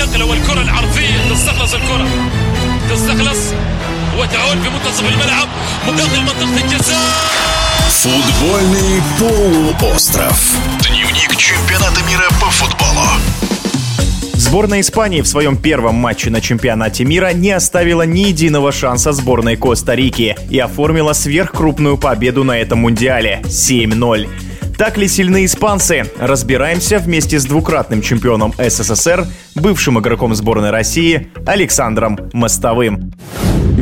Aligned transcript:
النقله 0.00 0.24
والكره 0.24 0.62
العرضيه 0.62 1.30
تستخلص 1.30 1.74
الكره 1.74 2.08
تستخلص 2.90 3.38
وتعود 4.18 4.62
في 4.62 4.68
منتصف 4.70 5.08
الملعب 5.12 5.48
مقابل 5.86 6.20
منطقه 6.20 6.64
الجزاء 6.64 7.36
Футбольный 8.06 9.02
полуостров. 9.18 10.38
Дневник 10.80 11.36
чемпионата 11.36 12.00
мира 12.08 12.28
по 12.40 12.50
футболу. 12.50 13.06
Сборная 14.34 14.80
Испании 14.80 15.22
в 15.22 15.26
своем 15.26 15.56
первом 15.56 15.96
матче 15.96 16.30
на 16.30 16.40
чемпионате 16.40 17.04
мира 17.04 17.32
не 17.32 17.50
оставила 17.50 18.02
ни 18.02 18.20
единого 18.20 18.70
шанса 18.70 19.12
сборной 19.12 19.56
Коста-Рики 19.56 20.36
и 20.50 20.58
оформила 20.58 21.14
сверхкрупную 21.14 21.96
победу 21.96 22.44
на 22.44 22.58
этом 22.58 22.80
мундиале – 22.80 23.44
7-0. 23.44 24.28
Так 24.81 24.97
ли 24.97 25.07
сильны 25.07 25.45
испанцы? 25.45 26.05
Разбираемся 26.17 26.97
вместе 26.97 27.37
с 27.37 27.45
двукратным 27.45 28.01
чемпионом 28.01 28.51
СССР, 28.57 29.27
бывшим 29.53 29.99
игроком 29.99 30.33
сборной 30.33 30.71
России 30.71 31.31
Александром 31.45 32.31
Мостовым. 32.33 33.13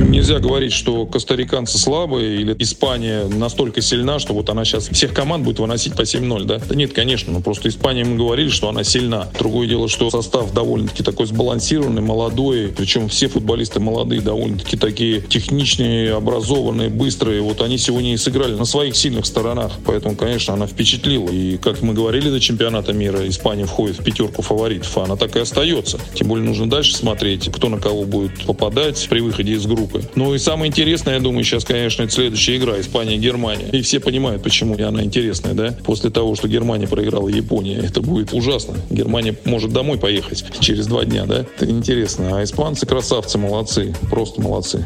Нельзя 0.09 0.39
говорить, 0.39 0.73
что 0.73 1.05
костариканцы 1.05 1.77
слабые 1.77 2.41
или 2.41 2.55
Испания 2.57 3.25
настолько 3.25 3.79
сильна, 3.79 4.17
что 4.17 4.33
вот 4.33 4.49
она 4.49 4.65
сейчас 4.65 4.89
всех 4.89 5.13
команд 5.13 5.43
будет 5.43 5.59
выносить 5.59 5.93
по 5.93 6.01
7-0, 6.01 6.45
да? 6.45 6.57
Да 6.57 6.73
нет, 6.73 6.93
конечно, 6.93 7.31
ну 7.31 7.41
просто 7.41 7.69
Испания, 7.69 8.03
мы 8.03 8.17
говорили, 8.17 8.49
что 8.49 8.69
она 8.69 8.83
сильна. 8.83 9.27
Другое 9.37 9.67
дело, 9.67 9.87
что 9.87 10.09
состав 10.09 10.51
довольно-таки 10.51 11.03
такой 11.03 11.27
сбалансированный, 11.27 12.01
молодой, 12.01 12.73
причем 12.75 13.07
все 13.07 13.27
футболисты 13.27 13.79
молодые, 13.79 14.21
довольно-таки 14.21 14.77
такие 14.77 15.21
техничные, 15.21 16.15
образованные, 16.15 16.89
быстрые. 16.89 17.41
Вот 17.41 17.61
они 17.61 17.77
сегодня 17.77 18.15
и 18.15 18.17
сыграли 18.17 18.55
на 18.55 18.65
своих 18.65 18.95
сильных 18.95 19.27
сторонах, 19.27 19.73
поэтому, 19.85 20.15
конечно, 20.15 20.55
она 20.55 20.65
впечатлила. 20.65 21.29
И, 21.29 21.57
как 21.57 21.83
мы 21.83 21.93
говорили 21.93 22.31
до 22.31 22.39
чемпионата 22.39 22.93
мира, 22.93 23.27
Испания 23.27 23.65
входит 23.65 23.99
в 23.99 24.03
пятерку 24.03 24.41
фаворитов, 24.41 24.97
а 24.97 25.03
она 25.03 25.17
так 25.17 25.35
и 25.35 25.39
остается. 25.39 25.99
Тем 26.15 26.29
более 26.29 26.47
нужно 26.47 26.67
дальше 26.67 26.95
смотреть, 26.95 27.51
кто 27.51 27.69
на 27.69 27.77
кого 27.77 28.05
будет 28.05 28.43
попадать 28.45 29.05
при 29.07 29.19
выходе 29.19 29.53
из 29.53 29.67
группы 29.67 29.98
группы. 29.99 30.11
Ну 30.15 30.33
и 30.33 30.39
самое 30.39 30.69
интересное, 30.69 31.15
я 31.15 31.19
думаю, 31.19 31.43
сейчас, 31.43 31.63
конечно, 31.63 32.03
это 32.03 32.11
следующая 32.11 32.57
игра 32.57 32.79
Испания-Германия. 32.79 33.67
И 33.71 33.81
все 33.81 33.99
понимают, 33.99 34.43
почему 34.43 34.75
она 34.75 35.03
интересная, 35.03 35.53
да? 35.53 35.75
После 35.83 36.09
того, 36.09 36.35
что 36.35 36.47
Германия 36.47 36.87
проиграла 36.87 37.29
Японии, 37.29 37.77
это 37.77 38.01
будет 38.01 38.33
ужасно. 38.33 38.75
Германия 38.89 39.35
может 39.45 39.71
домой 39.73 39.97
поехать 39.97 40.45
через 40.59 40.87
два 40.87 41.05
дня, 41.05 41.25
да? 41.25 41.41
Это 41.41 41.69
интересно. 41.69 42.39
А 42.39 42.43
испанцы 42.43 42.85
красавцы, 42.85 43.37
молодцы. 43.37 43.93
Просто 44.09 44.41
молодцы. 44.41 44.85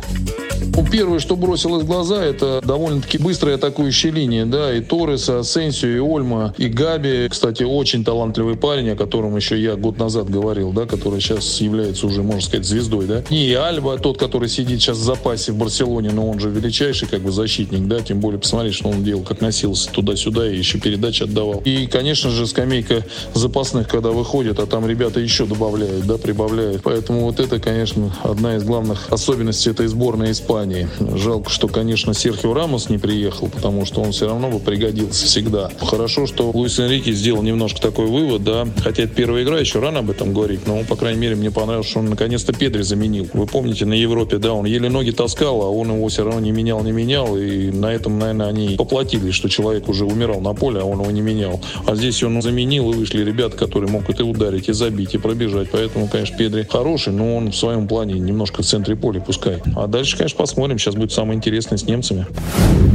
Ну, 0.75 0.85
первое, 0.89 1.19
что 1.19 1.35
бросилось 1.35 1.83
в 1.83 1.87
глаза, 1.87 2.23
это 2.23 2.61
довольно-таки 2.63 3.17
быстрая 3.17 3.55
атакующая 3.55 4.11
линия, 4.11 4.45
да, 4.45 4.73
и 4.73 4.81
Торреса, 4.81 5.39
Асенсио, 5.39 5.89
и 5.89 5.99
Ольма, 5.99 6.53
и 6.57 6.67
Габи, 6.67 7.27
кстати, 7.29 7.63
очень 7.63 8.03
талантливый 8.03 8.55
парень, 8.55 8.89
о 8.91 8.95
котором 8.95 9.35
еще 9.35 9.61
я 9.61 9.75
год 9.75 9.97
назад 9.97 10.29
говорил, 10.29 10.71
да, 10.71 10.85
который 10.85 11.19
сейчас 11.19 11.61
является 11.61 12.07
уже, 12.07 12.23
можно 12.23 12.41
сказать, 12.41 12.65
звездой, 12.65 13.05
да, 13.05 13.23
и 13.29 13.53
Альба, 13.53 13.97
тот, 13.97 14.17
который 14.17 14.49
сидит 14.49 14.81
сейчас 14.81 14.97
в 14.97 15.03
запасе 15.03 15.51
в 15.51 15.57
Барселоне, 15.57 16.11
но 16.11 16.29
он 16.29 16.39
же 16.39 16.49
величайший, 16.49 17.07
как 17.07 17.21
бы, 17.21 17.31
защитник, 17.31 17.87
да, 17.87 17.99
тем 17.99 18.19
более, 18.19 18.39
посмотри, 18.39 18.71
что 18.71 18.89
он 18.89 19.03
делал, 19.03 19.23
как 19.23 19.41
носился 19.41 19.89
туда-сюда 19.91 20.49
и 20.49 20.57
еще 20.57 20.79
передачи 20.79 21.23
отдавал. 21.23 21.61
И, 21.65 21.87
конечно 21.87 22.29
же, 22.29 22.47
скамейка 22.47 23.03
запасных, 23.33 23.87
когда 23.87 24.11
выходит, 24.11 24.59
а 24.59 24.65
там 24.65 24.87
ребята 24.87 25.19
еще 25.19 25.45
добавляют, 25.45 26.05
да, 26.05 26.17
прибавляют. 26.17 26.81
Поэтому 26.83 27.25
вот 27.25 27.39
это, 27.39 27.59
конечно, 27.59 28.15
одна 28.23 28.55
из 28.55 28.63
главных 28.63 29.11
особенностей 29.11 29.71
этой 29.71 29.87
сборной 29.87 30.31
Испании 30.31 30.52
Испании. 30.53 30.87
Жалко, 31.15 31.49
что, 31.49 31.67
конечно, 31.67 32.13
Серхио 32.13 32.53
Рамос 32.53 32.89
не 32.89 32.99
приехал, 32.99 33.49
потому 33.49 33.85
что 33.85 34.01
он 34.01 34.11
все 34.11 34.27
равно 34.27 34.49
бы 34.49 34.59
пригодился 34.59 35.25
всегда. 35.25 35.71
Хорошо, 35.81 36.27
что 36.27 36.51
Луис 36.51 36.77
Энрике 36.77 37.11
сделал 37.11 37.41
немножко 37.41 37.81
такой 37.81 38.05
вывод, 38.05 38.43
да, 38.43 38.67
хотя 38.83 39.03
это 39.03 39.15
первая 39.15 39.43
игра, 39.43 39.59
еще 39.59 39.79
рано 39.79 39.99
об 39.99 40.11
этом 40.11 40.31
говорить, 40.31 40.67
но, 40.67 40.83
по 40.83 40.95
крайней 40.95 41.19
мере, 41.19 41.35
мне 41.35 41.49
понравилось, 41.49 41.87
что 41.87 41.99
он 41.99 42.05
наконец-то 42.05 42.53
Педри 42.53 42.83
заменил. 42.83 43.27
Вы 43.33 43.47
помните, 43.47 43.85
на 43.85 43.93
Европе, 43.93 44.37
да, 44.37 44.53
он 44.53 44.65
еле 44.65 44.89
ноги 44.89 45.09
таскал, 45.09 45.63
а 45.63 45.69
он 45.69 45.91
его 45.91 46.07
все 46.07 46.23
равно 46.23 46.39
не 46.39 46.51
менял, 46.51 46.83
не 46.83 46.91
менял, 46.91 47.35
и 47.35 47.71
на 47.71 47.91
этом, 47.91 48.19
наверное, 48.19 48.47
они 48.47 48.75
поплатились, 48.77 49.33
что 49.33 49.49
человек 49.49 49.89
уже 49.89 50.05
умирал 50.05 50.39
на 50.39 50.53
поле, 50.53 50.81
а 50.81 50.85
он 50.85 51.01
его 51.01 51.11
не 51.11 51.21
менял. 51.21 51.59
А 51.87 51.95
здесь 51.95 52.21
он 52.21 52.39
заменил, 52.43 52.91
и 52.91 52.95
вышли 52.95 53.23
ребята, 53.23 53.57
которые 53.57 53.89
могут 53.89 54.19
и 54.19 54.23
ударить, 54.23 54.69
и 54.69 54.73
забить, 54.73 55.15
и 55.15 55.17
пробежать. 55.17 55.69
Поэтому, 55.71 56.07
конечно, 56.07 56.37
Педри 56.37 56.67
хороший, 56.69 57.11
но 57.11 57.37
он 57.37 57.51
в 57.51 57.55
своем 57.55 57.87
плане 57.87 58.19
немножко 58.19 58.61
в 58.61 58.65
центре 58.65 58.95
поля 58.95 59.19
пускай. 59.19 59.61
А 59.75 59.87
дальше, 59.87 60.17
конечно, 60.33 60.37
посмотрим. 60.37 60.79
Сейчас 60.79 60.95
будет 60.95 61.11
самое 61.11 61.37
интересное 61.37 61.77
с 61.77 61.83
немцами. 61.83 62.25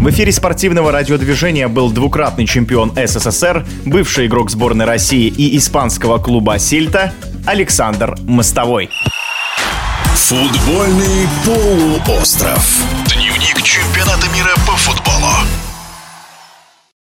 В 0.00 0.10
эфире 0.10 0.32
спортивного 0.32 0.93
радиодвижения 0.93 1.69
был 1.69 1.91
двукратный 1.91 2.47
чемпион 2.47 2.93
СССР, 2.94 3.66
бывший 3.84 4.26
игрок 4.26 4.50
сборной 4.50 4.84
России 4.84 5.26
и 5.28 5.56
испанского 5.56 6.19
клуба 6.19 6.59
«Сельта» 6.59 7.12
Александр 7.47 8.16
Мостовой. 8.27 8.91
Футбольный 10.15 11.27
полуостров. 11.44 12.84
Дневник 13.06 13.62
чемпионата 13.62 14.28
мира 14.34 14.54
по 14.66 14.77
футболу. 14.77 15.32